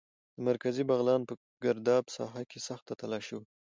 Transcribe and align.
د 0.35 0.37
مرکزي 0.49 0.83
بغلان 0.89 1.21
په 1.29 1.33
ګرداب 1.63 2.03
ساحه 2.15 2.43
کې 2.49 2.59
سخته 2.67 2.93
تالاشي 3.01 3.33
وه. 3.37 3.45